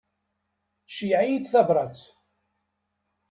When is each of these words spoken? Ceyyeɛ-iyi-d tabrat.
Ceyyeɛ-iyi-d 0.95 1.45
tabrat. 1.53 1.99